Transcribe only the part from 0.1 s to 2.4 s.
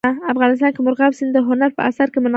افغانستان کې مورغاب سیند د هنر په اثار کې منعکس کېږي.